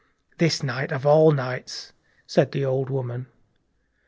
"This 0.39 0.63
night 0.63 0.91
of 0.91 1.05
all 1.05 1.31
nights!" 1.31 1.93
whispered 2.25 2.53
the 2.53 2.65
old 2.65 2.89
woman. 2.89 3.27